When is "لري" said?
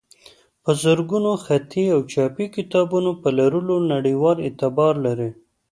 5.05-5.31